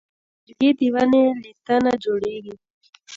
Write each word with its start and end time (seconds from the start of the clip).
لرګی 0.47 0.69
د 0.77 0.79
ونې 0.93 1.23
له 1.41 1.51
تنه 1.65 1.93
جوړېږي. 2.03 2.55